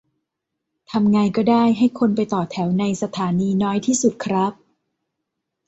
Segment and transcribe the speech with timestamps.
[0.89, 4.53] ทำไงก็ได้ให้คนไปต่อแถวในสถานีน้อยที่สุดครับ